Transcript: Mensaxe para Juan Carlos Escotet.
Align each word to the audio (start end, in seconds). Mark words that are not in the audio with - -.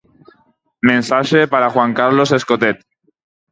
Mensaxe 0.89 1.39
para 1.51 1.71
Juan 1.73 1.91
Carlos 1.99 2.29
Escotet. 2.37 2.77